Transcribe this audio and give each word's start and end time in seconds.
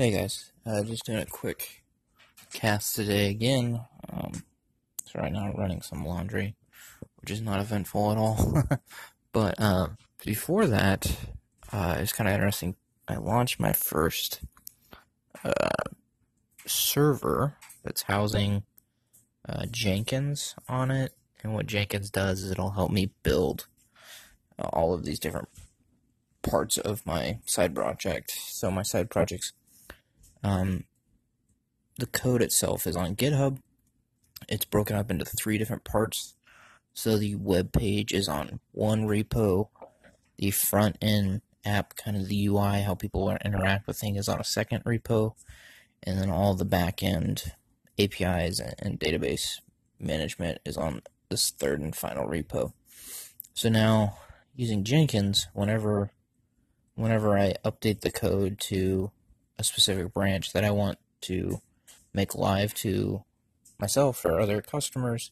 Hey 0.00 0.12
guys, 0.12 0.50
uh, 0.64 0.82
just 0.82 1.04
doing 1.04 1.18
a 1.18 1.26
quick 1.26 1.82
cast 2.54 2.96
today 2.96 3.28
again. 3.28 3.82
Um, 4.10 4.32
so 5.04 5.20
right 5.20 5.30
now 5.30 5.44
I'm 5.44 5.56
running 5.56 5.82
some 5.82 6.06
laundry, 6.06 6.56
which 7.20 7.30
is 7.30 7.42
not 7.42 7.60
eventful 7.60 8.10
at 8.10 8.16
all. 8.16 8.62
but 9.34 9.56
uh, 9.58 9.88
before 10.24 10.66
that, 10.68 11.18
uh, 11.70 11.96
it's 11.98 12.14
kind 12.14 12.28
of 12.28 12.32
interesting. 12.32 12.76
I 13.08 13.16
launched 13.16 13.60
my 13.60 13.74
first 13.74 14.40
uh, 15.44 15.68
server 16.64 17.58
that's 17.84 18.04
housing 18.04 18.62
uh, 19.46 19.66
Jenkins 19.70 20.54
on 20.66 20.90
it, 20.90 21.12
and 21.42 21.52
what 21.52 21.66
Jenkins 21.66 22.08
does 22.08 22.42
is 22.42 22.50
it'll 22.50 22.70
help 22.70 22.90
me 22.90 23.10
build 23.22 23.66
uh, 24.58 24.68
all 24.72 24.94
of 24.94 25.04
these 25.04 25.20
different 25.20 25.50
parts 26.40 26.78
of 26.78 27.04
my 27.04 27.40
side 27.44 27.74
project. 27.74 28.30
So 28.30 28.70
my 28.70 28.80
side 28.80 29.10
projects 29.10 29.52
um, 30.42 30.84
the 31.98 32.06
code 32.06 32.42
itself 32.42 32.86
is 32.86 32.96
on 32.96 33.16
GitHub. 33.16 33.58
It's 34.48 34.64
broken 34.64 34.96
up 34.96 35.10
into 35.10 35.24
three 35.24 35.58
different 35.58 35.84
parts. 35.84 36.34
So 36.94 37.16
the 37.16 37.34
web 37.36 37.72
page 37.72 38.12
is 38.12 38.28
on 38.28 38.60
one 38.72 39.06
repo. 39.06 39.68
The 40.38 40.50
front 40.50 40.96
end 41.02 41.42
app, 41.64 41.96
kind 41.96 42.16
of 42.16 42.28
the 42.28 42.46
UI, 42.46 42.82
how 42.82 42.94
people 42.94 43.36
interact 43.44 43.86
with 43.86 43.98
things, 43.98 44.18
is 44.18 44.28
on 44.28 44.40
a 44.40 44.44
second 44.44 44.84
repo. 44.84 45.34
And 46.02 46.18
then 46.18 46.30
all 46.30 46.54
the 46.54 46.64
back 46.64 47.02
end 47.02 47.52
APIs 47.98 48.60
and 48.60 48.98
database 48.98 49.60
management 49.98 50.58
is 50.64 50.76
on 50.76 51.02
this 51.28 51.50
third 51.50 51.80
and 51.80 51.94
final 51.94 52.26
repo. 52.26 52.72
So 53.54 53.68
now 53.68 54.16
using 54.56 54.84
Jenkins, 54.84 55.48
whenever 55.52 56.12
whenever 56.94 57.38
I 57.38 57.54
update 57.64 58.00
the 58.00 58.10
code 58.10 58.58
to 58.60 59.10
a 59.60 59.64
specific 59.64 60.12
branch 60.14 60.52
that 60.54 60.64
I 60.64 60.70
want 60.70 60.98
to 61.22 61.60
make 62.14 62.34
live 62.34 62.72
to 62.74 63.24
myself 63.78 64.24
or 64.24 64.40
other 64.40 64.62
customers, 64.62 65.30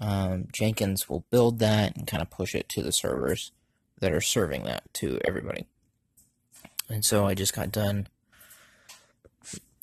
um, 0.00 0.48
Jenkins 0.52 1.08
will 1.08 1.26
build 1.30 1.58
that 1.58 1.94
and 1.94 2.06
kind 2.06 2.22
of 2.22 2.30
push 2.30 2.54
it 2.54 2.68
to 2.70 2.82
the 2.82 2.92
servers 2.92 3.52
that 4.00 4.12
are 4.12 4.22
serving 4.22 4.64
that 4.64 4.82
to 4.94 5.20
everybody. 5.24 5.66
And 6.88 7.04
so 7.04 7.26
I 7.26 7.34
just 7.34 7.54
got 7.54 7.70
done 7.70 8.08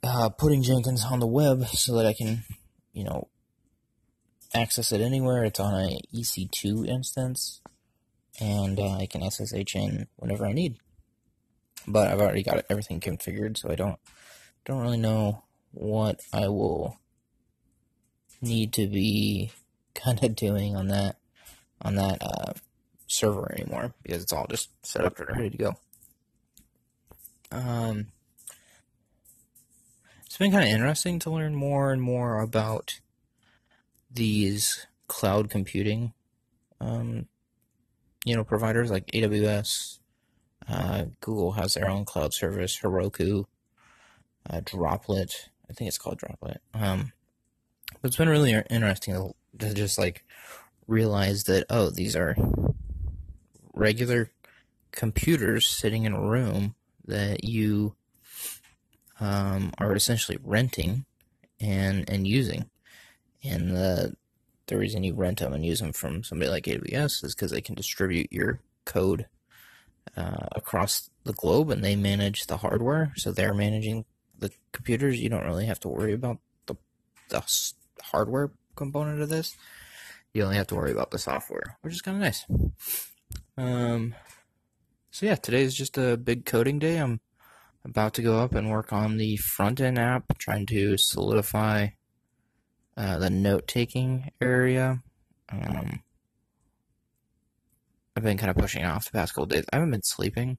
uh, 0.03 0.29
putting 0.29 0.63
Jenkins 0.63 1.05
on 1.05 1.19
the 1.19 1.27
web 1.27 1.67
so 1.67 1.95
that 1.95 2.07
I 2.07 2.13
can, 2.13 2.43
you 2.91 3.03
know, 3.03 3.27
access 4.53 4.91
it 4.91 4.99
anywhere. 4.99 5.45
It's 5.45 5.59
on 5.59 5.75
a 5.75 6.01
EC2 6.13 6.87
instance, 6.87 7.61
and 8.41 8.79
uh, 8.79 8.97
I 8.97 9.05
can 9.05 9.21
SSH 9.21 9.75
in 9.75 10.07
whenever 10.17 10.45
I 10.45 10.53
need 10.53 10.77
but 11.89 12.07
I've 12.07 12.21
already 12.21 12.43
got 12.43 12.63
everything 12.69 12.99
configured, 12.99 13.57
so 13.57 13.69
I 13.69 13.75
don't 13.75 13.99
don't 14.65 14.81
really 14.81 14.97
know 14.97 15.43
what 15.71 16.21
I 16.31 16.47
will 16.47 16.99
need 18.41 18.71
to 18.73 18.87
be 18.87 19.51
kind 19.95 20.23
of 20.23 20.35
doing 20.35 20.75
on 20.75 20.87
that 20.87 21.17
on 21.81 21.95
that 21.95 22.21
uh, 22.21 22.53
server 23.07 23.51
anymore 23.51 23.93
because 24.03 24.23
it's 24.23 24.33
all 24.33 24.47
just 24.47 24.69
set 24.85 25.05
up 25.05 25.19
and 25.19 25.29
ready 25.29 25.49
to 25.49 25.57
go. 25.57 25.75
Um, 27.51 28.07
it's 30.25 30.37
been 30.37 30.51
kind 30.51 30.63
of 30.63 30.73
interesting 30.73 31.19
to 31.19 31.31
learn 31.31 31.55
more 31.55 31.91
and 31.91 32.01
more 32.01 32.39
about 32.39 32.99
these 34.11 34.85
cloud 35.07 35.49
computing, 35.49 36.13
um, 36.79 37.27
you 38.23 38.35
know, 38.35 38.43
providers 38.43 38.91
like 38.91 39.07
AWS, 39.07 39.98
uh, 40.69 41.05
Google 41.19 41.53
has 41.53 41.73
their 41.73 41.89
own 41.89 42.05
cloud 42.05 42.33
service, 42.33 42.79
Heroku, 42.79 43.45
uh, 44.49 44.61
Droplet. 44.63 45.49
I 45.69 45.73
think 45.73 45.87
it's 45.87 45.97
called 45.97 46.19
Droplet. 46.19 46.61
Um, 46.73 47.11
but 48.01 48.09
it's 48.09 48.17
been 48.17 48.29
really 48.29 48.53
interesting 48.69 49.33
to 49.57 49.73
just 49.73 49.97
like 49.97 50.23
realize 50.87 51.45
that 51.45 51.65
oh, 51.69 51.89
these 51.89 52.15
are 52.15 52.35
regular 53.73 54.31
computers 54.91 55.67
sitting 55.67 56.03
in 56.03 56.13
a 56.13 56.21
room 56.21 56.75
that 57.05 57.43
you 57.43 57.95
um, 59.19 59.71
are 59.79 59.95
essentially 59.95 60.37
renting 60.43 61.05
and 61.59 62.09
and 62.09 62.27
using, 62.27 62.69
and 63.43 63.75
the 63.75 64.15
the 64.67 64.77
reason 64.77 65.03
you 65.03 65.15
rent 65.15 65.39
them 65.39 65.53
and 65.53 65.65
use 65.65 65.79
them 65.79 65.93
from 65.93 66.23
somebody 66.23 66.49
like 66.51 66.65
AWS 66.65 67.23
is 67.23 67.33
because 67.33 67.51
they 67.51 67.61
can 67.61 67.73
distribute 67.73 68.31
your 68.31 68.59
code 68.85 69.25
uh, 70.15 70.47
across 70.55 71.09
the 71.23 71.33
globe 71.33 71.69
and 71.69 71.83
they 71.83 71.95
manage 71.95 72.47
the 72.47 72.57
hardware. 72.57 73.13
So 73.15 73.31
they're 73.31 73.53
managing 73.53 74.05
the 74.37 74.51
computers. 74.71 75.19
You 75.19 75.29
don't 75.29 75.45
really 75.45 75.65
have 75.65 75.79
to 75.81 75.89
worry 75.89 76.13
about 76.13 76.39
the, 76.65 76.75
the 77.29 77.43
hardware 78.01 78.51
component 78.75 79.21
of 79.21 79.29
this. 79.29 79.55
You 80.33 80.43
only 80.43 80.57
have 80.57 80.67
to 80.67 80.75
worry 80.75 80.91
about 80.91 81.11
the 81.11 81.17
software, 81.17 81.77
which 81.81 81.93
is 81.93 82.01
kind 82.01 82.17
of 82.17 82.21
nice. 82.21 82.45
Um, 83.57 84.15
so 85.11 85.25
yeah, 85.25 85.35
today 85.35 85.63
is 85.63 85.75
just 85.75 85.97
a 85.97 86.17
big 86.17 86.45
coding 86.45 86.79
day. 86.79 86.97
I'm 86.97 87.19
about 87.83 88.13
to 88.15 88.21
go 88.21 88.39
up 88.39 88.53
and 88.53 88.69
work 88.69 88.93
on 88.93 89.17
the 89.17 89.37
front 89.37 89.81
end 89.81 89.97
app, 89.97 90.37
trying 90.37 90.65
to 90.67 90.97
solidify 90.97 91.87
uh, 92.95 93.17
the 93.17 93.29
note 93.29 93.67
taking 93.67 94.31
area. 94.41 95.01
Um, 95.51 96.01
I've 98.19 98.23
been 98.23 98.37
kind 98.37 98.49
of 98.49 98.57
pushing 98.57 98.83
off 98.83 99.05
the 99.05 99.11
past 99.13 99.33
couple 99.33 99.45
days. 99.45 99.63
I 99.71 99.77
haven't 99.77 99.91
been 99.91 100.03
sleeping 100.03 100.57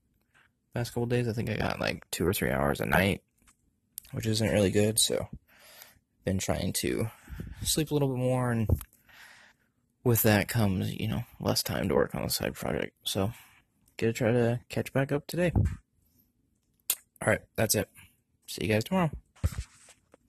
past 0.72 0.94
couple 0.94 1.04
days. 1.04 1.28
I 1.28 1.34
think 1.34 1.50
I 1.50 1.56
got 1.56 1.78
like 1.78 2.10
two 2.10 2.26
or 2.26 2.32
three 2.32 2.50
hours 2.50 2.81
a 2.81 2.87
night, 2.87 3.21
which 4.12 4.25
isn't 4.25 4.50
really 4.50 4.71
good. 4.71 4.98
So, 4.98 5.28
been 6.25 6.38
trying 6.38 6.72
to 6.72 7.10
sleep 7.62 7.91
a 7.91 7.94
little 7.94 8.09
bit 8.09 8.16
more, 8.16 8.50
and 8.50 8.66
with 10.04 10.22
that 10.22 10.48
comes, 10.48 10.91
you 10.94 11.06
know, 11.06 11.25
less 11.38 11.62
time 11.62 11.91
to 11.91 11.94
work 11.94 12.15
on 12.15 12.22
the 12.22 12.31
side 12.31 12.54
project. 12.54 12.97
So, 13.04 13.31
gonna 13.98 14.15
try 14.15 14.32
to 14.32 14.60
catch 14.71 14.91
back 14.94 15.12
up 15.12 15.27
today. 15.27 15.53
All 15.54 17.27
right, 17.27 17.42
that's 17.56 17.75
it. 17.75 17.91
See 18.47 18.65
you 18.65 18.72
guys 18.72 18.84
tomorrow. 18.84 19.10